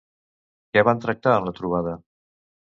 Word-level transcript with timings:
Què 0.77 0.83
van 0.87 1.03
tractar 1.03 1.35
en 1.41 1.47
la 1.51 1.55
trobada? 1.61 1.95